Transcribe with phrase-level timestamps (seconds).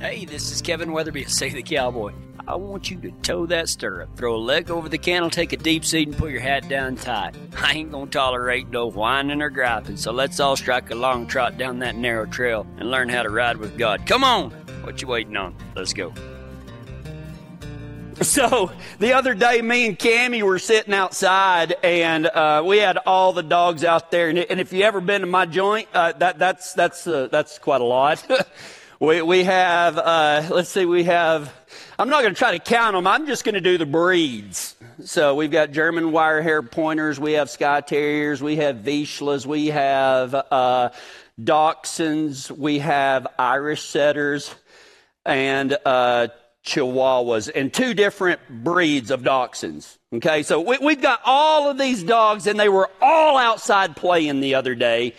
[0.00, 2.12] Hey, this is Kevin Weatherby, save the cowboy.
[2.46, 5.56] I want you to toe that stirrup, throw a leg over the cantle, take a
[5.56, 7.36] deep seat, and put your hat down tight.
[7.56, 11.56] I ain't gonna tolerate no whining or griping, so let's all strike a long trot
[11.56, 14.04] down that narrow trail and learn how to ride with God.
[14.04, 14.50] Come on!
[14.82, 15.54] What you waiting on?
[15.74, 16.12] Let's go.
[18.22, 18.70] So
[19.00, 23.42] the other day, me and Cammy were sitting outside, and uh, we had all the
[23.42, 24.28] dogs out there.
[24.28, 27.58] And, and if you ever been to my joint, uh, that that's that's uh, that's
[27.58, 28.24] quite a lot.
[29.00, 31.52] we we have uh, let's see, we have.
[31.98, 33.06] I'm not going to try to count them.
[33.06, 34.76] I'm just going to do the breeds.
[35.04, 39.66] So we've got German wire hair pointers, we have Skye Terriers, we have Vizslas, we
[39.68, 40.90] have uh,
[41.40, 44.54] Dachshunds, we have Irish Setters,
[45.26, 46.28] and uh,
[46.64, 49.98] Chihuahuas and two different breeds of dachshunds.
[50.12, 54.40] Okay, so we, have got all of these dogs, and they were all outside playing
[54.40, 55.14] the other day.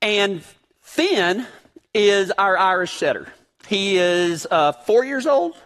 [0.00, 0.42] And
[0.80, 1.46] Finn
[1.94, 3.28] is our Irish setter.
[3.66, 5.56] He is uh, four years old,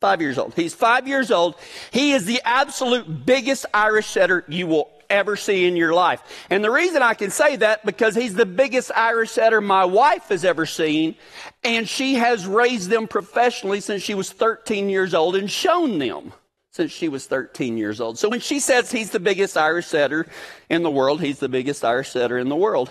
[0.00, 0.54] five years old.
[0.54, 1.56] He's five years old.
[1.90, 6.22] He is the absolute biggest Irish setter you will ever see in your life.
[6.50, 10.28] And the reason I can say that because he's the biggest Irish setter my wife
[10.28, 11.14] has ever seen,
[11.62, 16.32] and she has raised them professionally since she was 13 years old and shown them
[16.72, 18.18] since she was 13 years old.
[18.18, 20.26] So when she says he's the biggest Irish setter
[20.70, 22.90] in the world, he's the biggest Irish setter in the world.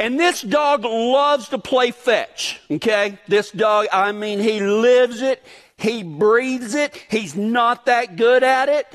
[0.00, 3.18] And this dog loves to play fetch, okay?
[3.28, 5.44] This dog, I mean, he lives it,
[5.76, 8.86] he breathes it, he's not that good at it.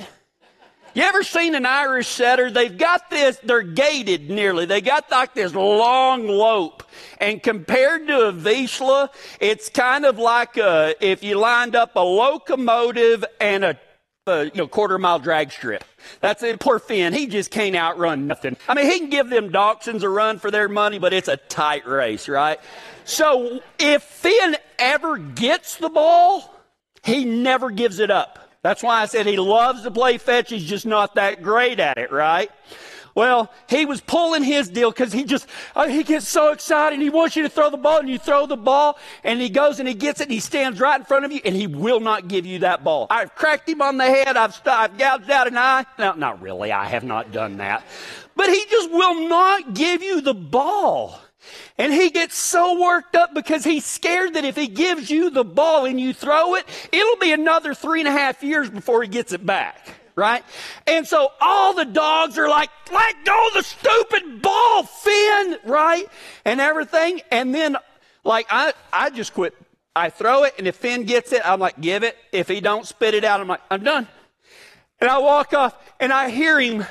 [0.95, 2.49] You ever seen an Irish setter?
[2.49, 4.65] They've got this, they're gated nearly.
[4.65, 6.81] They got like this long lope.
[7.19, 11.99] And compared to a Vizsla, it's kind of like a, if you lined up a
[11.99, 13.79] locomotive and a,
[14.27, 15.83] a you know, quarter mile drag strip.
[16.19, 16.59] That's it.
[16.59, 17.13] Poor Finn.
[17.13, 18.57] He just can't outrun nothing.
[18.67, 21.37] I mean, he can give them Dachshunds a run for their money, but it's a
[21.37, 22.59] tight race, right?
[23.03, 26.51] So if Finn ever gets the ball,
[27.03, 28.39] he never gives it up.
[28.63, 30.49] That's why I said he loves to play fetch.
[30.49, 32.49] He's just not that great at it, right?
[33.15, 36.99] Well, he was pulling his deal because he just, uh, he gets so excited.
[36.99, 39.79] He wants you to throw the ball and you throw the ball and he goes
[39.79, 42.01] and he gets it and he stands right in front of you and he will
[42.01, 43.07] not give you that ball.
[43.09, 44.35] I've cracked him on the head.
[44.35, 45.85] I've, I've gouged out an eye.
[45.97, 46.73] No, not really.
[46.73, 47.85] I have not done that.
[48.35, 51.21] But he just will not give you the ball.
[51.77, 55.45] And he gets so worked up because he's scared that if he gives you the
[55.45, 59.07] ball and you throw it, it'll be another three and a half years before he
[59.07, 59.93] gets it back.
[60.15, 60.43] Right?
[60.87, 66.05] And so all the dogs are like, let go the stupid ball, Finn, right?
[66.45, 67.21] And everything.
[67.31, 67.75] And then,
[68.23, 69.53] like, I, I just quit.
[69.93, 72.17] I throw it, and if Finn gets it, I'm like, give it.
[72.33, 74.07] If he don't spit it out, I'm like, I'm done.
[74.99, 76.85] And I walk off, and I hear him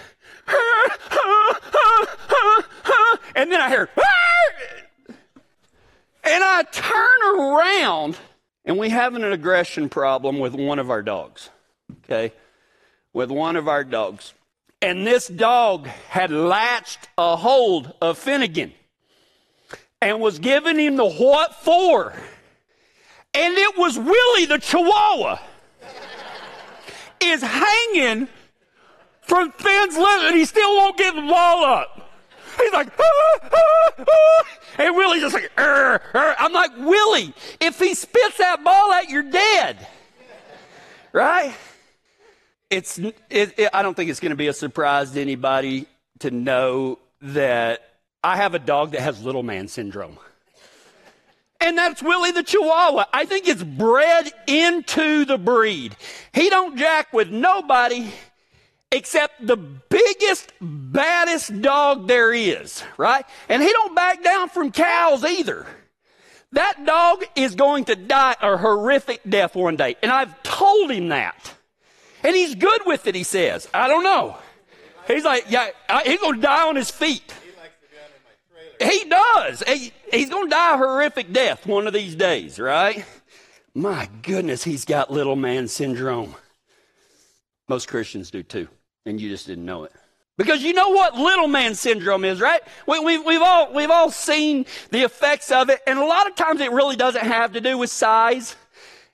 [3.34, 3.88] and then I hear,
[5.08, 8.16] and I turn around,
[8.64, 11.50] and we have an aggression problem with one of our dogs.
[12.04, 12.32] Okay?
[13.14, 14.34] With one of our dogs.
[14.82, 18.75] And this dog had latched a hold of Finnegan
[20.02, 22.12] and was giving him the what for.
[23.32, 25.38] And it was Willie the Chihuahua
[27.22, 28.28] is hanging
[29.22, 32.10] from Finn's lips, and he still won't give the ball up.
[32.58, 34.44] He's like, ah, ah, ah.
[34.78, 36.36] and Willie's just like, Arr, Arr.
[36.38, 39.86] I'm like, Willie, if he spits that ball out, you're dead.
[41.12, 41.54] Right?
[42.74, 45.86] It's, it, it, I don't think it's going to be a surprise to anybody
[46.18, 47.88] to know that
[48.24, 50.18] I have a dog that has little man syndrome.
[51.60, 53.06] And that's Willie the Chihuahua.
[53.12, 55.96] I think it's bred into the breed.
[56.32, 58.10] He don't jack with nobody
[58.90, 63.24] except the biggest, baddest dog there is, right?
[63.48, 65.64] And he don't back down from cows either.
[66.52, 69.96] That dog is going to die a horrific death one day.
[70.02, 71.54] And I've told him that.
[72.24, 73.68] And he's good with it, he says.
[73.72, 74.36] I don't know.
[75.06, 75.68] He's like, yeah,
[76.04, 77.34] he's going to die on his feet.
[78.80, 79.62] He does.
[79.66, 83.04] He, he's going to die a horrific death one of these days, right?
[83.75, 86.34] My goodness, he's got little man syndrome.
[87.69, 88.69] Most Christians do too
[89.06, 89.93] and you just didn't know it.
[90.37, 92.60] Because you know what little man syndrome is, right?
[92.88, 96.34] We, we, we've, all, we've all seen the effects of it, and a lot of
[96.34, 98.56] times it really doesn't have to do with size,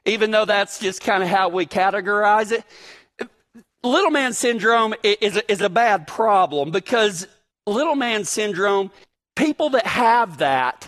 [0.07, 2.65] even though that's just kind of how we categorize it.
[3.83, 7.27] Little man syndrome is a, is a bad problem because
[7.67, 8.91] little man syndrome,
[9.37, 10.87] people that have that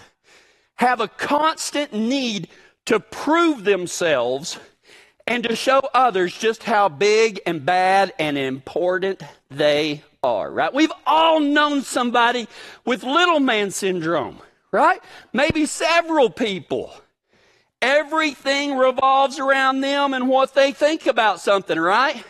[0.74, 2.48] have a constant need
[2.86, 4.58] to prove themselves
[5.26, 10.74] and to show others just how big and bad and important they are, right?
[10.74, 12.48] We've all known somebody
[12.84, 14.38] with little man syndrome,
[14.70, 15.00] right?
[15.32, 16.92] Maybe several people.
[17.80, 22.22] Everything revolves around them and what they think about something, right?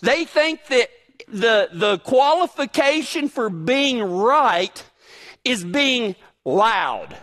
[0.00, 0.90] They think that
[1.28, 4.84] the, the qualification for being right
[5.44, 7.16] is being loud.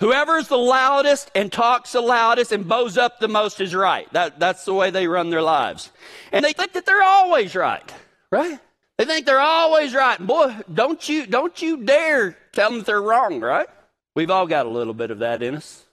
[0.00, 4.10] Whoever's the loudest and talks the loudest and bows up the most is right.
[4.12, 5.90] That, that's the way they run their lives.
[6.30, 7.92] And they think that they're always right,
[8.30, 8.60] right?
[8.96, 10.18] They think they're always right.
[10.24, 13.68] Boy, don't you, don't you dare tell them they're wrong, right?
[14.14, 15.84] We've all got a little bit of that in us.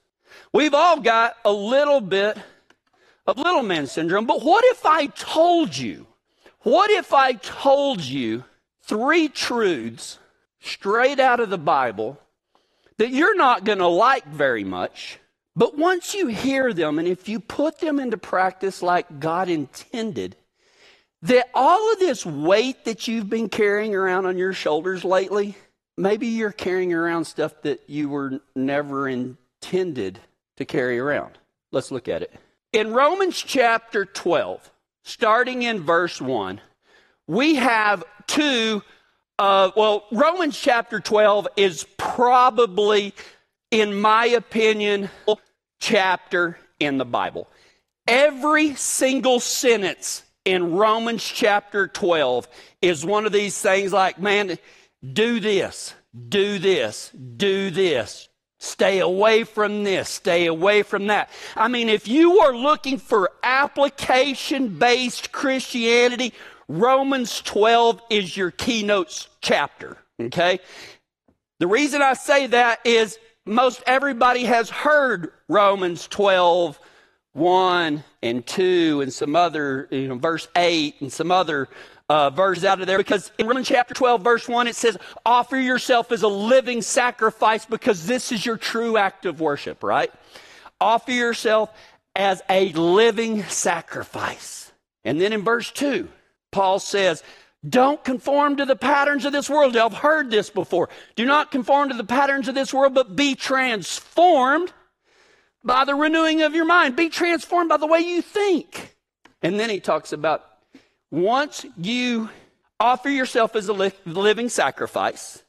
[0.52, 2.38] We've all got a little bit
[3.26, 4.26] of little man syndrome.
[4.26, 6.06] But what if I told you,
[6.60, 8.44] what if I told you
[8.82, 10.18] three truths
[10.60, 12.18] straight out of the Bible
[12.98, 15.18] that you're not going to like very much,
[15.54, 20.36] but once you hear them and if you put them into practice like God intended,
[21.22, 25.56] that all of this weight that you've been carrying around on your shoulders lately,
[25.96, 30.20] maybe you're carrying around stuff that you were never intended
[30.56, 31.38] to carry around.
[31.72, 32.32] Let's look at it.
[32.72, 34.70] In Romans chapter 12,
[35.04, 36.60] starting in verse 1,
[37.26, 38.82] we have two
[39.38, 43.12] uh, well, Romans chapter 12 is probably,
[43.70, 45.10] in my opinion,
[45.78, 47.46] chapter in the Bible.
[48.06, 52.48] Every single sentence in Romans chapter 12
[52.80, 54.58] is one of these things like, man,
[55.12, 55.92] do this,
[56.28, 58.28] do this, do this.
[58.58, 61.28] Stay away from this, stay away from that.
[61.54, 66.32] I mean, if you are looking for application based Christianity,
[66.68, 70.26] Romans 12 is your keynote chapter, hmm.
[70.26, 70.60] okay?
[71.58, 76.78] The reason I say that is most everybody has heard Romans 12,
[77.34, 81.68] 1 and 2 and some other, you know, verse 8 and some other
[82.08, 85.56] uh, verses out of there because in Romans chapter 12, verse 1, it says, offer
[85.56, 90.12] yourself as a living sacrifice because this is your true act of worship, right?
[90.80, 91.70] Offer yourself
[92.14, 94.72] as a living sacrifice.
[95.04, 96.08] And then in verse 2,
[96.52, 97.22] Paul says,
[97.68, 99.76] don't conform to the patterns of this world.
[99.76, 100.88] I've heard this before.
[101.16, 104.72] Do not conform to the patterns of this world, but be transformed
[105.64, 106.94] by the renewing of your mind.
[106.94, 108.96] Be transformed by the way you think.
[109.42, 110.44] And then he talks about
[111.10, 112.28] once you
[112.78, 115.42] offer yourself as a li- living sacrifice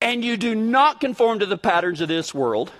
[0.00, 2.70] and you do not conform to the patterns of this world,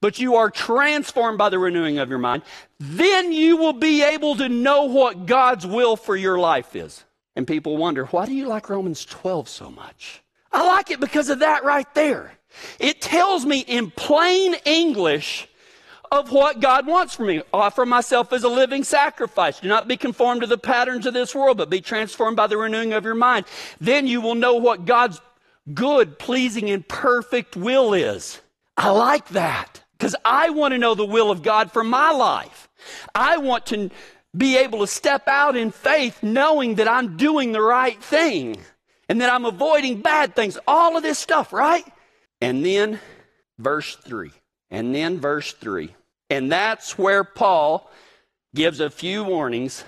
[0.00, 2.42] but you are transformed by the renewing of your mind,
[2.80, 7.04] then you will be able to know what God's will for your life is.
[7.36, 10.22] And people wonder, why do you like Romans 12 so much?
[10.50, 12.32] I like it because of that right there.
[12.80, 15.46] It tells me in plain English
[16.10, 17.42] of what God wants from me.
[17.52, 19.60] Offer myself as a living sacrifice.
[19.60, 22.56] Do not be conformed to the patterns of this world, but be transformed by the
[22.56, 23.46] renewing of your mind.
[23.80, 25.20] Then you will know what God's
[25.74, 28.40] good, pleasing, and perfect will is.
[28.76, 32.68] I like that because I want to know the will of God for my life.
[33.14, 33.90] I want to
[34.36, 38.58] be able to step out in faith knowing that I'm doing the right thing
[39.08, 40.58] and that I'm avoiding bad things.
[40.66, 41.84] All of this stuff, right?
[42.40, 43.00] And then
[43.58, 44.30] verse 3.
[44.70, 45.94] And then verse 3.
[46.30, 47.90] And that's where Paul
[48.54, 49.84] gives a few warnings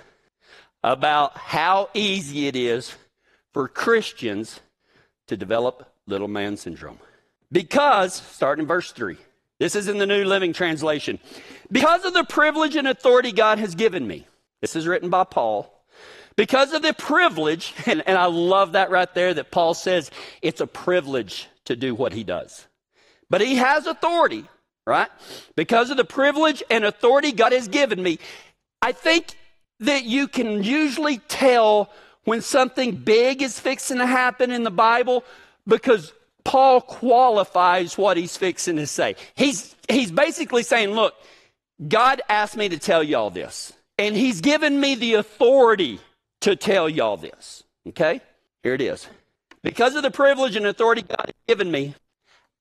[0.83, 2.95] about how easy it is
[3.53, 4.61] for Christians
[5.27, 6.99] to develop little man syndrome.
[7.53, 9.17] Because, starting in verse 3,
[9.59, 11.19] this is in the New Living Translation.
[11.71, 14.27] Because of the privilege and authority God has given me,
[14.61, 15.73] this is written by Paul.
[16.37, 20.61] Because of the privilege, and, and I love that right there that Paul says it's
[20.61, 22.67] a privilege to do what he does.
[23.29, 24.45] But he has authority,
[24.87, 25.09] right?
[25.57, 28.19] Because of the privilege and authority God has given me,
[28.83, 29.35] I think
[29.81, 31.91] that you can usually tell
[32.25, 35.25] when something big is fixing to happen in the Bible
[35.67, 36.13] because
[36.45, 39.17] Paul qualifies what he's fixing to say.
[39.35, 41.15] He's, he's basically saying, look,
[41.87, 45.99] God asked me to tell y'all this, and he's given me the authority
[46.43, 47.65] to tell y'all this.
[47.89, 48.21] Okay?
[48.63, 49.07] Here it is.
[49.63, 51.95] Because of the privilege and authority God has given me,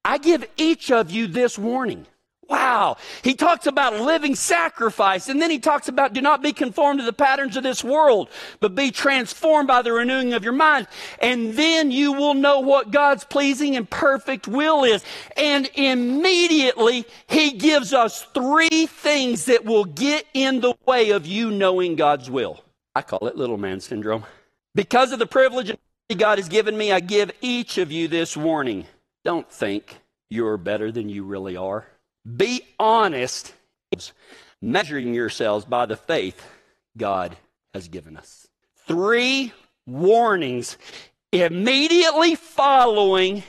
[0.06, 2.08] I give each of you this warning.
[2.50, 2.98] Wow.
[3.24, 7.06] He talks about living sacrifice, and then he talks about do not be conformed to
[7.06, 8.30] the patterns of this world,
[8.60, 10.88] but be transformed by the renewing of your mind.
[11.22, 15.04] And then you will know what God's pleasing and perfect will is.
[15.38, 21.52] And immediately he gives us three things that will get in the way of you
[21.52, 22.64] knowing God's will.
[22.96, 24.26] I call it little man syndrome.
[24.74, 25.78] Because of the privilege
[26.18, 28.88] God has given me, I give each of you this warning.
[29.26, 30.00] Don't think
[30.30, 31.88] you're better than you really are.
[32.36, 33.54] Be honest,
[34.62, 36.46] measuring yourselves by the faith
[36.98, 37.36] God
[37.74, 38.48] has given us.
[38.88, 39.54] Three
[39.86, 40.78] warnings
[41.32, 43.44] immediately following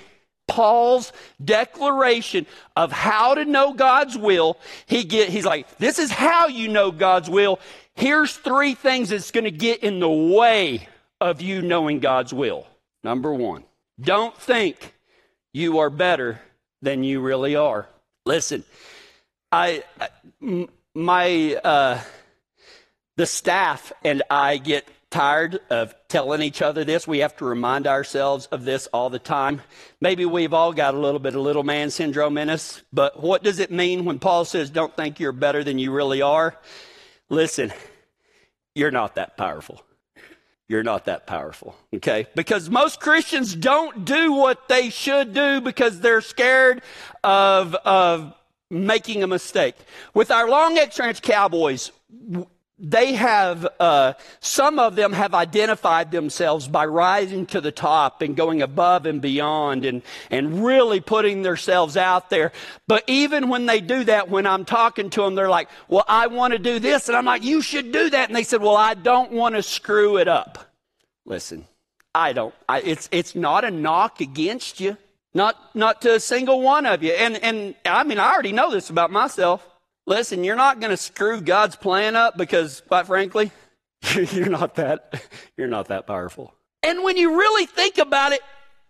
[0.46, 1.12] Paul's
[1.42, 4.58] declaration of how to know God's will.
[4.86, 7.60] He get, he's like, this is how you know God's will.
[7.94, 10.88] Here's three things that's going to get in the way
[11.20, 12.66] of you knowing God's will.
[13.04, 13.64] Number one,
[14.00, 14.94] don't think
[15.52, 16.40] you are better
[16.82, 17.88] than you really are.
[18.24, 18.64] Listen,
[19.52, 19.82] I,
[20.94, 22.00] my, uh,
[23.16, 27.06] the staff and I get tired of telling each other this.
[27.06, 29.60] We have to remind ourselves of this all the time.
[30.00, 33.42] Maybe we've all got a little bit of little man syndrome in us, but what
[33.42, 36.56] does it mean when Paul says, don't think you're better than you really are?
[37.28, 37.72] Listen,
[38.74, 39.82] you're not that powerful.
[40.70, 42.28] You're not that powerful, okay?
[42.36, 46.82] Because most Christians don't do what they should do because they're scared
[47.24, 48.32] of, of
[48.70, 49.74] making a mistake.
[50.14, 51.90] With our long X Ranch Cowboys,
[52.80, 58.34] they have, uh, some of them have identified themselves by rising to the top and
[58.34, 62.52] going above and beyond and, and really putting themselves out there.
[62.86, 66.28] But even when they do that, when I'm talking to them, they're like, well, I
[66.28, 67.08] want to do this.
[67.08, 68.30] And I'm like, you should do that.
[68.30, 70.72] And they said, well, I don't want to screw it up.
[71.26, 71.66] Listen,
[72.14, 74.96] I don't, I, it's, it's not a knock against you.
[75.32, 77.12] Not, not to a single one of you.
[77.12, 79.64] And, and I mean, I already know this about myself.
[80.10, 83.52] Listen, you're not going to screw God's plan up because, quite frankly,
[84.32, 85.22] you're not that,
[85.56, 86.52] you're not that powerful.
[86.82, 88.40] And when you really think about it,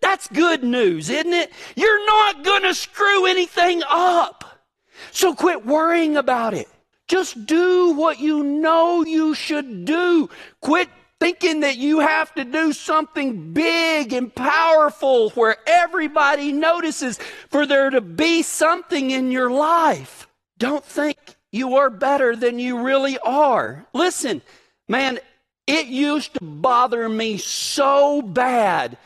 [0.01, 1.53] that's good news, isn't it?
[1.77, 4.65] You're not going to screw anything up.
[5.11, 6.69] So quit worrying about it.
[7.07, 10.31] Just do what you know you should do.
[10.63, 17.19] Quit thinking that you have to do something big and powerful where everybody notices
[17.51, 20.27] for there to be something in your life.
[20.61, 21.19] Don't think
[21.51, 23.87] you are better than you really are.
[23.93, 24.43] Listen,
[24.89, 25.19] man,
[25.67, 28.99] it used to bother me so bad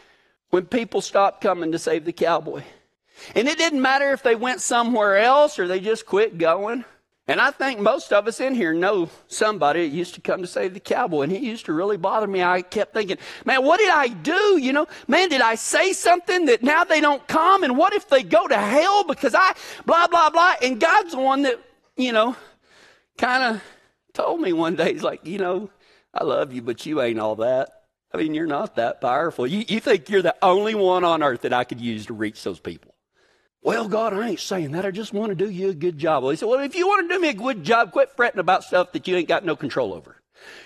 [0.50, 2.62] when people stopped coming to save the cowboy.
[3.36, 6.84] And it didn't matter if they went somewhere else or they just quit going.
[7.26, 10.46] And I think most of us in here know somebody that used to come to
[10.46, 12.42] save the cowboy, and he used to really bother me.
[12.42, 13.16] I kept thinking,
[13.46, 14.58] man, what did I do?
[14.58, 17.64] You know, man, did I say something that now they don't come?
[17.64, 19.54] And what if they go to hell because I
[19.86, 20.56] blah, blah, blah?
[20.62, 21.58] And God's the one that,
[21.96, 22.36] you know,
[23.16, 23.62] kind of
[24.12, 25.70] told me one day, he's like, you know,
[26.12, 27.84] I love you, but you ain't all that.
[28.12, 29.46] I mean, you're not that powerful.
[29.46, 32.44] You, you think you're the only one on earth that I could use to reach
[32.44, 32.93] those people.
[33.64, 34.84] Well, God, I ain't saying that.
[34.84, 36.22] I just want to do you a good job.
[36.22, 38.38] Well, he said, Well, if you want to do me a good job, quit fretting
[38.38, 40.20] about stuff that you ain't got no control over.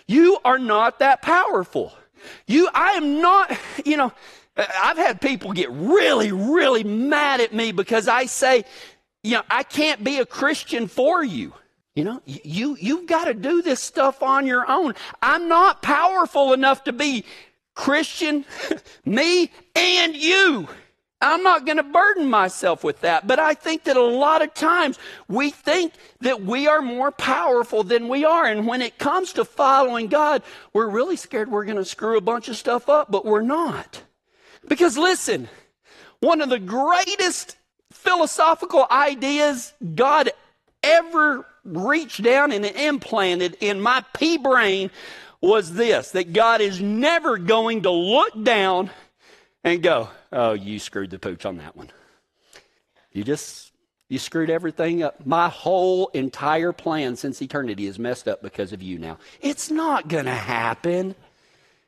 [0.08, 1.92] You are not that powerful.
[2.48, 4.12] You, I am not, you know,
[4.56, 8.64] I've had people get really, really mad at me because I say,
[9.22, 11.52] you know, I can't be a Christian for you.
[11.94, 14.94] You know, you, you've got to do this stuff on your own.
[15.22, 17.24] I'm not powerful enough to be
[17.74, 18.44] Christian,
[19.04, 20.68] me, and you.
[21.20, 23.26] I'm not going to burden myself with that.
[23.26, 27.82] But I think that a lot of times we think that we are more powerful
[27.82, 28.46] than we are.
[28.46, 32.22] And when it comes to following God, we're really scared we're going to screw a
[32.22, 34.02] bunch of stuff up, but we're not.
[34.68, 35.48] Because listen,
[36.20, 37.56] one of the greatest
[37.90, 40.30] philosophical ideas God
[40.82, 44.90] ever reached down and implanted in my pea brain
[45.40, 48.90] was this that God is never going to look down
[49.74, 51.90] and go, oh, you screwed the pooch on that one.
[53.12, 53.72] You just,
[54.08, 55.24] you screwed everything up.
[55.26, 59.18] My whole entire plan since eternity is messed up because of you now.
[59.40, 61.14] It's not going to happen.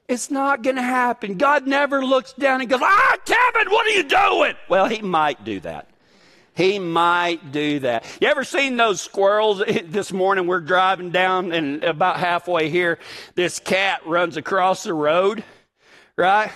[0.08, 1.37] It's not going to happen.
[1.37, 4.54] God never looks down and goes, ah, Kevin, what are you doing?
[4.68, 5.88] Well, he might do that.
[6.54, 8.04] He might do that.
[8.20, 9.62] You ever seen those squirrels?
[9.84, 12.99] This morning we're driving down, and about halfway here,
[13.34, 15.44] this cat runs across the road,
[16.16, 16.50] right?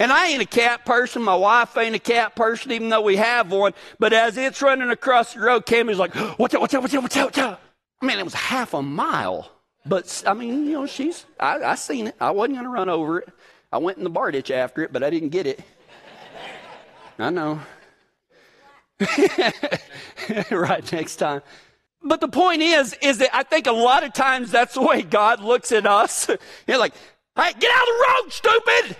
[0.00, 1.22] And I ain't a cat person.
[1.22, 3.74] My wife ain't a cat person, even though we have one.
[3.98, 7.02] But as it's running across the road, Cammy's like, watch out, watch out, watch out,
[7.02, 7.60] watch out, watch out.
[8.00, 9.52] I mean, it was half a mile.
[9.84, 12.14] But, I mean, you know, she's, I, I seen it.
[12.18, 13.28] I wasn't going to run over it.
[13.70, 15.60] I went in the bar ditch after it, but I didn't get it.
[17.18, 17.60] I know.
[20.50, 21.42] right, next time.
[22.02, 25.02] But the point is, is that I think a lot of times that's the way
[25.02, 26.26] God looks at us.
[26.66, 26.94] He's like,
[27.36, 28.96] hey, get out of the road, stupid!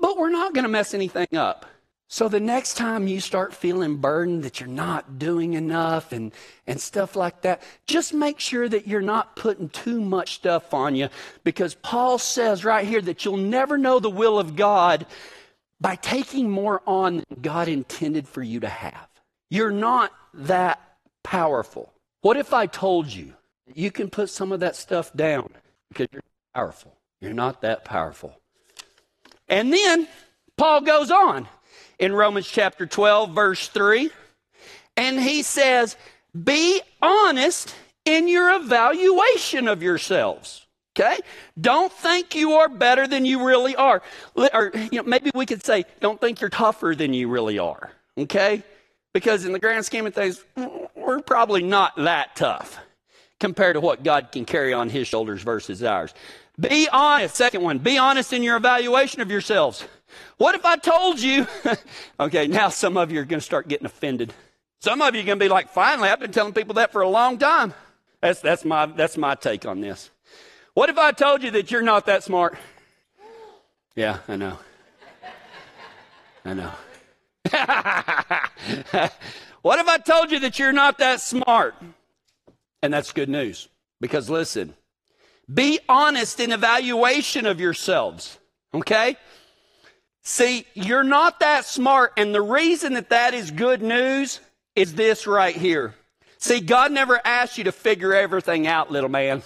[0.00, 1.66] But we're not going to mess anything up.
[2.12, 6.32] So the next time you start feeling burdened that you're not doing enough and,
[6.66, 10.96] and stuff like that, just make sure that you're not putting too much stuff on
[10.96, 11.08] you
[11.44, 15.06] because Paul says right here that you'll never know the will of God
[15.80, 19.08] by taking more on than God intended for you to have.
[19.48, 20.80] You're not that
[21.22, 21.92] powerful.
[22.22, 23.34] What if I told you
[23.72, 25.50] you can put some of that stuff down
[25.88, 26.22] because you're
[26.56, 26.96] powerful?
[27.20, 28.39] You're not that powerful.
[29.50, 30.08] And then
[30.56, 31.46] Paul goes on
[31.98, 34.10] in Romans chapter 12, verse 3.
[34.96, 35.96] And he says,
[36.42, 40.66] Be honest in your evaluation of yourselves.
[40.96, 41.18] Okay?
[41.60, 44.02] Don't think you are better than you really are.
[44.34, 47.90] Or you know, maybe we could say, don't think you're tougher than you really are.
[48.18, 48.62] Okay?
[49.12, 50.44] Because in the grand scheme of things,
[50.94, 52.78] we're probably not that tough
[53.38, 56.12] compared to what God can carry on his shoulders versus ours.
[56.58, 57.36] Be honest.
[57.36, 59.84] Second one, be honest in your evaluation of yourselves.
[60.38, 61.46] What if I told you?
[62.20, 64.32] okay, now some of you are going to start getting offended.
[64.80, 67.02] Some of you are going to be like, finally, I've been telling people that for
[67.02, 67.74] a long time.
[68.20, 70.10] That's, that's, my, that's my take on this.
[70.74, 72.56] What if I told you that you're not that smart?
[73.94, 74.58] Yeah, I know.
[76.44, 76.72] I know.
[79.62, 81.74] what if I told you that you're not that smart?
[82.82, 83.68] And that's good news.
[84.00, 84.74] Because listen,
[85.52, 88.38] be honest in evaluation of yourselves.
[88.72, 89.16] Okay?
[90.22, 92.12] See, you're not that smart.
[92.16, 94.40] And the reason that that is good news
[94.76, 95.94] is this right here.
[96.38, 99.42] See, God never asked you to figure everything out, little man.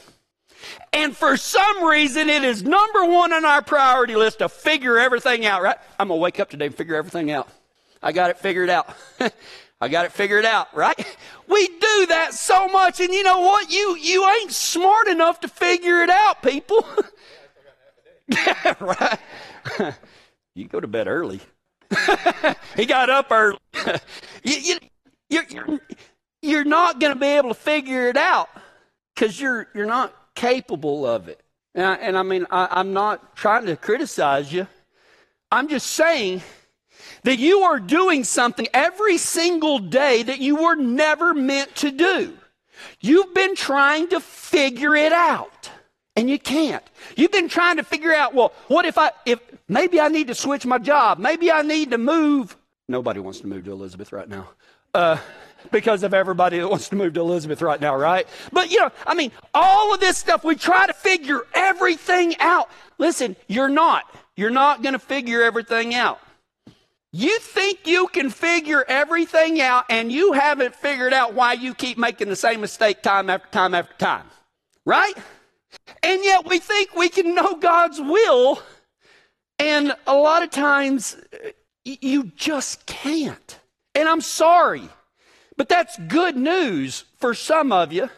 [0.93, 5.45] And for some reason, it is number one on our priority list to figure everything
[5.45, 5.77] out, right?
[5.99, 7.49] I'm going to wake up today and figure everything out.
[8.03, 8.95] I got it figured out.
[9.85, 10.99] I got it figured out, right?
[11.47, 13.71] We do that so much, and you know what?
[13.71, 16.87] You you ain't smart enough to figure it out, people.
[18.81, 19.19] right?
[20.55, 21.41] you go to bed early.
[22.77, 23.59] he got up early.
[24.43, 24.79] you, you,
[25.29, 25.81] you're, you're,
[26.41, 28.49] you're not going to be able to figure it out
[29.15, 31.43] because you're you're not capable of it.
[31.75, 34.67] And I, and I mean, I, I'm not trying to criticize you.
[35.53, 36.43] I'm just saying
[37.23, 42.37] that you are doing something every single day that you were never meant to do.
[43.01, 45.71] You've been trying to figure it out
[46.17, 46.85] and you can't.
[47.17, 50.35] You've been trying to figure out, well, what if I, if maybe I need to
[50.35, 51.19] switch my job?
[51.19, 52.57] Maybe I need to move.
[52.89, 54.49] Nobody wants to move to Elizabeth right now.
[54.93, 55.17] Uh,
[55.71, 58.29] because of everybody that wants to move to Elizabeth right now, right?
[58.53, 62.69] But you know, I mean, all of this stuff, we try to figure everything out.
[62.99, 64.05] Listen, you're not.
[64.37, 66.21] You're not going to figure everything out.
[67.17, 71.97] You think you can figure everything out and you haven't figured out why you keep
[71.97, 74.27] making the same mistake time after time after time.
[74.85, 75.15] Right?
[76.03, 78.61] And yet we think we can know God's will.
[79.61, 81.17] And a lot of times
[81.85, 83.61] you just can't.
[83.95, 84.89] And I'm sorry,
[85.57, 88.11] but that's good news for some of you.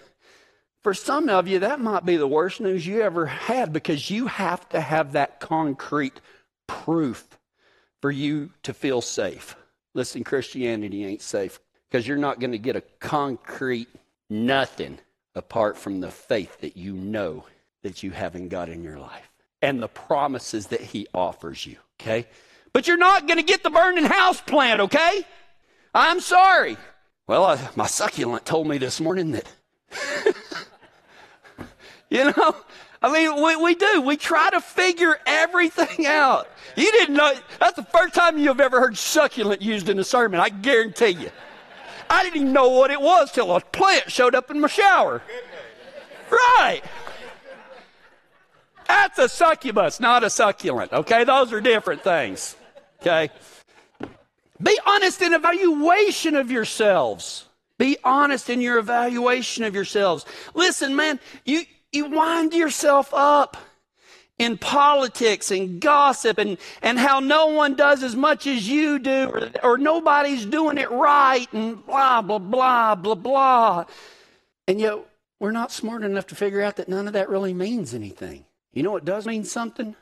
[0.83, 4.27] For some of you, that might be the worst news you ever had because you
[4.29, 6.19] have to have that concrete
[6.67, 7.36] proof
[8.07, 9.57] for you to feel safe.
[9.93, 11.59] Listen, Christianity ain't safe
[11.91, 13.89] because you're not going to get a concrete
[14.31, 15.01] nothing
[15.35, 17.45] apart from the faith that you know
[17.83, 21.79] that you have in God in your life and the promises that He offers you,
[22.01, 22.29] okay?
[22.73, 25.27] But you're not going to get the burning house plant, okay?
[25.93, 26.77] I'm sorry.
[27.27, 29.53] Well, uh, my succulent told me this morning that,
[32.11, 32.55] you know,
[33.03, 34.01] I mean, we, we do.
[34.03, 36.49] We try to figure everything out.
[36.77, 37.35] You didn't know.
[37.61, 40.41] That's the first time you've ever heard succulent used in a sermon.
[40.41, 41.31] I guarantee you.
[42.09, 45.23] I didn't even know what it was till a plant showed up in my shower.
[46.31, 46.83] Right.
[48.89, 50.93] That's a succubus, not a succulent.
[50.93, 52.57] Okay, those are different things.
[53.01, 53.31] Okay.
[54.63, 57.47] Be honest in evaluation of yourselves.
[57.79, 60.25] Be honest in your evaluation of yourselves.
[60.55, 63.57] Listen, man, you you wind yourself up
[64.39, 69.29] in politics and gossip and, and how no one does as much as you do
[69.29, 73.85] or, or nobody's doing it right and blah, blah, blah, blah, blah.
[74.69, 74.99] And yet
[75.41, 78.45] we're not smart enough to figure out that none of that really means anything.
[78.73, 79.97] You know what does mean something?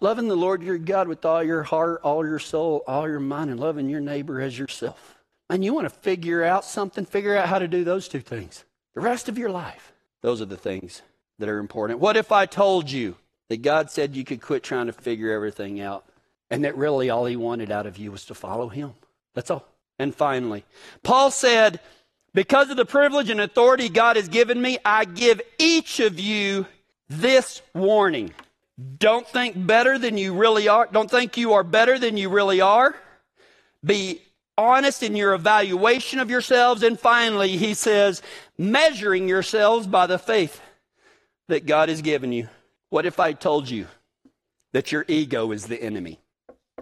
[0.00, 3.50] Loving the Lord your God with all your heart, all your soul, all your mind,
[3.50, 5.16] and loving your neighbor as yourself.
[5.50, 8.64] And you want to figure out something, figure out how to do those two things
[8.94, 9.92] the rest of your life.
[10.22, 11.02] Those are the things
[11.38, 12.00] that are important.
[12.00, 13.16] What if I told you
[13.48, 16.04] that God said you could quit trying to figure everything out
[16.50, 18.94] and that really all He wanted out of you was to follow Him?
[19.34, 19.66] That's all.
[19.98, 20.64] And finally,
[21.02, 21.80] Paul said,
[22.32, 26.66] Because of the privilege and authority God has given me, I give each of you
[27.08, 28.32] this warning.
[28.98, 30.88] Don't think better than you really are.
[30.90, 32.94] Don't think you are better than you really are.
[33.84, 34.20] Be
[34.58, 36.82] honest in your evaluation of yourselves.
[36.82, 38.20] And finally, he says,
[38.58, 40.60] measuring yourselves by the faith
[41.48, 42.48] that God has given you.
[42.90, 43.86] What if I told you
[44.72, 46.20] that your ego is the enemy?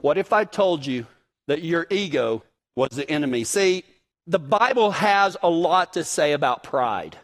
[0.00, 1.06] What if I told you
[1.46, 2.42] that your ego
[2.76, 3.44] was the enemy?
[3.44, 3.84] See,
[4.26, 7.16] the Bible has a lot to say about pride.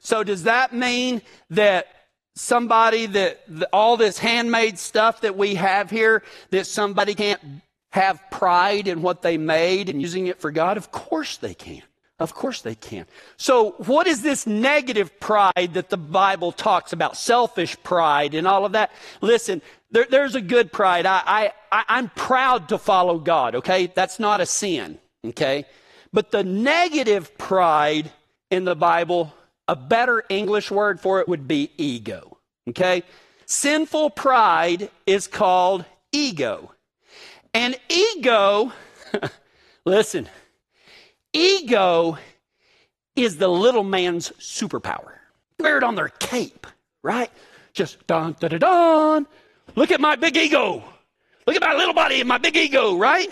[0.00, 1.86] So does that mean that
[2.36, 7.40] somebody that all this handmade stuff that we have here that somebody can't
[7.92, 10.76] have pride in what they made and using it for God?
[10.76, 11.82] Of course they can.
[12.20, 13.06] Of course they can.
[13.36, 17.16] So, what is this negative pride that the Bible talks about?
[17.16, 18.92] Selfish pride and all of that.
[19.20, 21.06] Listen, there, there's a good pride.
[21.06, 23.90] I, I, I'm proud to follow God, okay?
[23.92, 25.66] That's not a sin, okay?
[26.12, 28.12] But the negative pride
[28.48, 29.34] in the Bible,
[29.66, 33.02] a better English word for it would be ego, okay?
[33.46, 36.70] Sinful pride is called ego.
[37.52, 38.72] And ego,
[39.84, 40.28] listen,
[41.34, 42.16] ego
[43.16, 45.12] is the little man's superpower.
[45.58, 46.66] Wear it on their cape,
[47.02, 47.30] right?
[47.74, 49.26] Just dun, da, da, dun.
[49.76, 50.82] Look at my big ego.
[51.46, 53.30] Look at my little body and my big ego, right?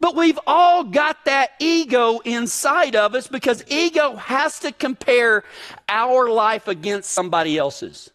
[0.00, 5.44] But we've all got that ego inside of us because ego has to compare
[5.88, 8.10] our life against somebody else's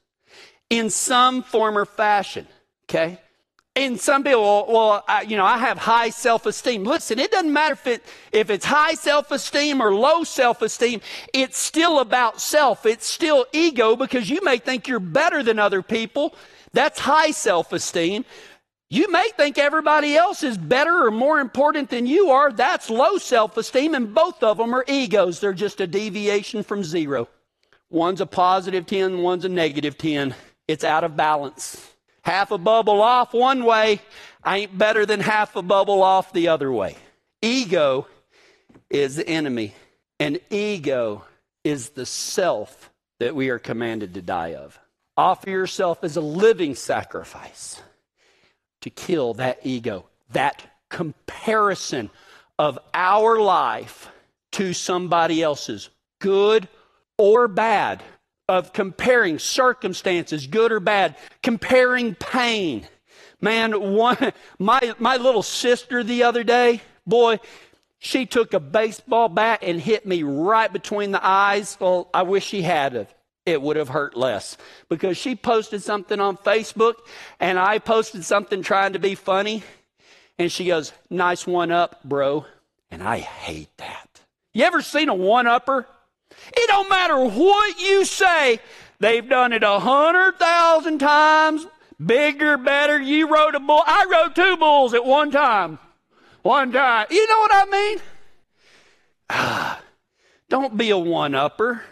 [0.69, 2.47] in some form or fashion.
[2.85, 3.19] Okay?
[3.79, 6.83] And some people, well, I, you know, I have high self-esteem.
[6.83, 10.99] Listen, it doesn't matter if it if it's high self-esteem or low self-esteem.
[11.33, 12.85] It's still about self.
[12.85, 16.35] It's still ego because you may think you're better than other people.
[16.73, 18.25] That's high self-esteem.
[18.89, 22.51] You may think everybody else is better or more important than you are.
[22.51, 25.39] That's low self-esteem, and both of them are egos.
[25.39, 27.29] They're just a deviation from zero.
[27.89, 30.35] One's a positive 10, one's a negative 10.
[30.67, 31.89] It's out of balance.
[32.21, 34.01] Half a bubble off one way
[34.45, 36.95] ain't better than half a bubble off the other way.
[37.41, 38.07] Ego
[38.89, 39.73] is the enemy,
[40.19, 41.23] and ego
[41.63, 44.79] is the self that we are commanded to die of.
[45.17, 47.81] Offer yourself as a living sacrifice
[48.81, 52.09] to kill that ego, that comparison
[52.57, 54.09] of our life
[54.51, 56.67] to somebody else's, good
[57.17, 58.01] or bad
[58.49, 62.87] of comparing circumstances, good or bad, comparing pain.
[63.39, 67.39] Man, one, my, my little sister the other day, boy,
[67.99, 71.77] she took a baseball bat and hit me right between the eyes.
[71.79, 73.09] Well, I wish she had it
[73.45, 74.57] It would have hurt less
[74.89, 76.95] because she posted something on Facebook
[77.39, 79.63] and I posted something trying to be funny.
[80.39, 82.45] And she goes, Nice one up, bro.
[82.89, 84.21] And I hate that.
[84.53, 85.85] You ever seen a one upper?
[86.31, 88.59] It don't matter what you say.
[88.99, 91.65] They've done it a hundred thousand times.
[92.03, 92.99] Bigger, better.
[92.99, 93.83] You rode a bull.
[93.85, 95.79] I rode two bulls at one time.
[96.41, 97.07] One time.
[97.09, 97.99] You know what I mean?
[99.29, 99.81] Ah,
[100.49, 101.83] don't be a one upper.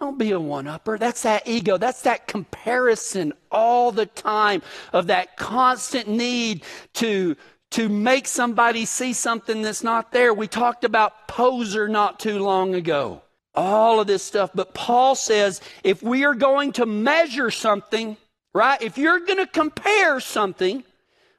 [0.00, 0.98] Don't be a one upper.
[0.98, 1.76] That's that ego.
[1.76, 7.36] That's that comparison all the time of that constant need to,
[7.72, 10.32] to make somebody see something that's not there.
[10.32, 13.22] We talked about poser not too long ago
[13.54, 14.50] all of this stuff.
[14.54, 18.16] But Paul says if we are going to measure something,
[18.54, 18.80] right?
[18.80, 20.84] If you're going to compare something,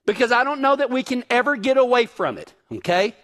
[0.05, 3.15] because I don't know that we can ever get away from it, okay?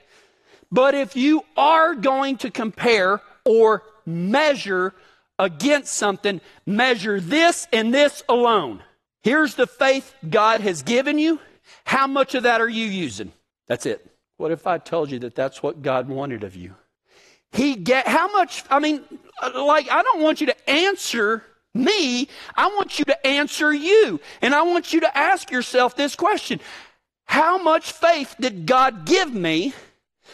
[0.71, 4.93] But if you are going to compare or measure
[5.39, 8.83] against something, measure this and this alone.
[9.23, 11.39] Here's the faith God has given you.
[11.85, 13.31] How much of that are you using?
[13.67, 14.05] That's it.
[14.37, 16.75] What if I told you that that's what God wanted of you?
[17.57, 18.63] He get how much?
[18.69, 19.01] I mean,
[19.41, 21.43] like I don't want you to answer
[21.73, 22.27] me.
[22.55, 26.59] I want you to answer you, and I want you to ask yourself this question:
[27.25, 29.73] How much faith did God give me?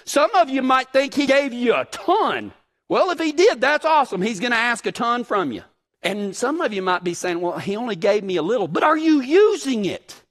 [0.04, 2.52] Some of you might think He gave you a ton.
[2.90, 4.22] Well, if He did, that's awesome.
[4.22, 5.64] He's going to ask a ton from you.
[6.02, 8.68] And some of you might be saying, well, He only gave me a little.
[8.68, 10.22] But are you using it?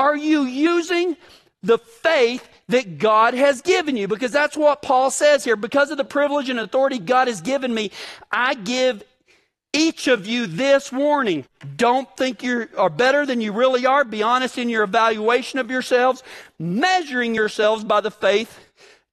[0.00, 1.16] Are you using
[1.62, 4.08] the faith that God has given you.
[4.08, 5.56] Because that's what Paul says here.
[5.56, 7.90] Because of the privilege and authority God has given me,
[8.30, 9.02] I give
[9.72, 11.44] each of you this warning.
[11.76, 14.04] Don't think you are better than you really are.
[14.04, 16.22] Be honest in your evaluation of yourselves,
[16.58, 18.58] measuring yourselves by the faith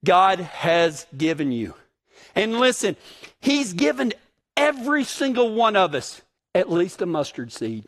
[0.04, 1.76] God has given you.
[2.36, 2.96] And listen,
[3.40, 4.14] He's given
[4.56, 6.22] every single one of us
[6.56, 7.86] at least a mustard seed.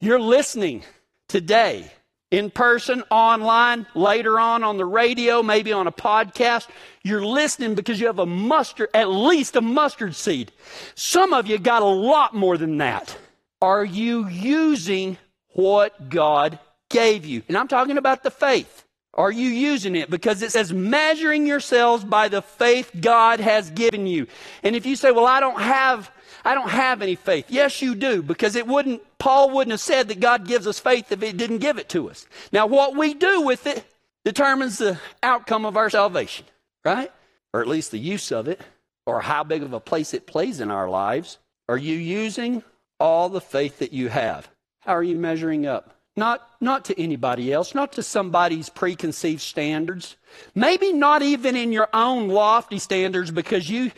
[0.00, 0.84] You're listening
[1.28, 1.92] today
[2.30, 6.68] in person, online, later on on the radio, maybe on a podcast.
[7.02, 10.52] You're listening because you have a mustard, at least a mustard seed.
[10.94, 13.16] Some of you got a lot more than that.
[13.62, 15.16] Are you using
[15.54, 16.58] what God
[16.90, 17.42] gave you?
[17.48, 18.84] And I'm talking about the faith.
[19.18, 20.08] Are you using it?
[20.08, 24.28] Because it says measuring yourselves by the faith God has given you.
[24.62, 26.10] And if you say, well, I don't have
[26.44, 27.46] I don't have any faith.
[27.48, 31.10] Yes, you do, because it wouldn't, Paul wouldn't have said that God gives us faith
[31.10, 32.26] if he didn't give it to us.
[32.52, 33.84] Now, what we do with it
[34.24, 36.46] determines the outcome of our salvation,
[36.84, 37.12] right?
[37.52, 38.60] Or at least the use of it,
[39.04, 41.38] or how big of a place it plays in our lives.
[41.68, 42.62] Are you using
[43.00, 44.48] all the faith that you have?
[44.80, 45.97] How are you measuring up?
[46.18, 50.16] Not, not to anybody else, not to somebody's preconceived standards,
[50.54, 53.90] maybe not even in your own lofty standards because you,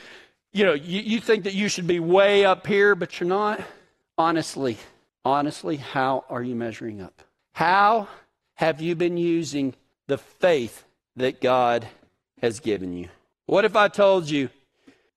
[0.53, 3.61] you know, you, you think that you should be way up here, but you're not.
[4.17, 4.77] Honestly,
[5.25, 7.23] honestly, how are you measuring up?
[7.55, 8.07] How
[8.55, 9.75] have you been using
[10.07, 10.85] the faith
[11.17, 11.89] that God
[12.41, 13.09] has given you?
[13.47, 14.51] What if I told you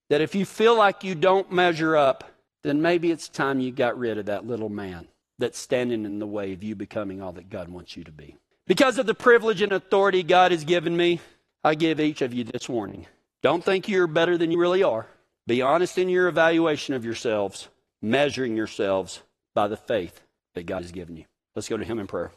[0.09, 2.23] that if you feel like you don't measure up,
[2.63, 5.07] then maybe it's time you got rid of that little man
[5.39, 8.35] that's standing in the way of you becoming all that God wants you to be?
[8.67, 11.19] Because of the privilege and authority God has given me,
[11.63, 13.07] I give each of you this warning.
[13.41, 15.07] Don't think you're better than you really are.
[15.47, 17.67] Be honest in your evaluation of yourselves,
[18.01, 19.21] measuring yourselves
[19.53, 20.21] by the faith
[20.53, 21.25] that God has given you.
[21.55, 22.31] Let's go to Him in prayer.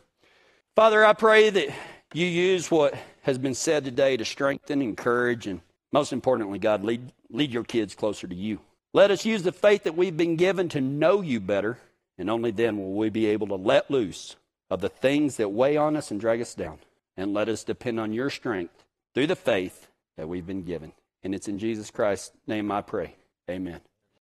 [0.75, 1.69] Father, I pray that
[2.13, 5.61] you use what has been said today to strengthen, encourage, and
[5.93, 8.61] most importantly, God, lead, lead your kids closer to you.
[8.93, 11.79] Let us use the faith that we've been given to know you better,
[12.19, 14.37] and only then will we be able to let loose
[14.71, 16.79] of the things that weigh on us and drag us down.
[17.17, 20.93] And let us depend on your strength through the faith that we've been given.
[21.23, 23.17] And it's in Jesus Christ's name I pray.
[23.49, 23.81] Amen.